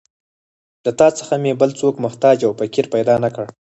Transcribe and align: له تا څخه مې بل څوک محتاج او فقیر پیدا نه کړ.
له 0.85 0.91
تا 0.99 1.07
څخه 1.19 1.33
مې 1.43 1.51
بل 1.61 1.71
څوک 1.79 1.93
محتاج 2.05 2.37
او 2.47 2.51
فقیر 2.59 2.85
پیدا 2.95 3.15
نه 3.23 3.29
کړ. 3.35 3.45